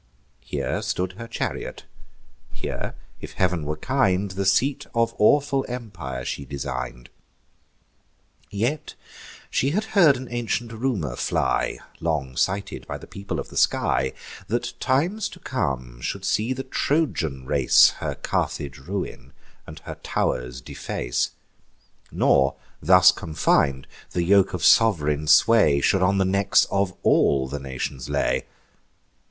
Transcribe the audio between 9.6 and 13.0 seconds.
had heard an ancient rumour fly, (Long cited by